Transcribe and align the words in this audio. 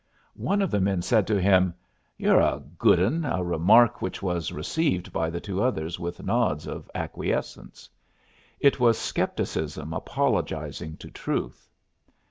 One 0.39 0.63
of 0.63 0.71
the 0.71 0.81
men 0.81 1.03
said 1.03 1.27
to 1.27 1.39
him, 1.39 1.75
"You're 2.17 2.39
a 2.39 2.63
good 2.79 2.99
'un" 2.99 3.23
a 3.23 3.43
remark 3.43 4.01
which 4.01 4.19
was 4.19 4.51
received 4.51 5.13
by 5.13 5.29
the 5.29 5.39
two 5.39 5.61
others 5.61 5.99
with 5.99 6.23
nods 6.25 6.65
of 6.65 6.89
acquiescence. 6.95 7.87
It 8.59 8.79
was 8.79 8.97
Scepticism 8.97 9.93
apologizing 9.93 10.97
to 10.97 11.11
Truth. 11.11 11.69